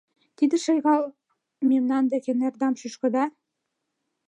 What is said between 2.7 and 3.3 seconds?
шӱшкыда.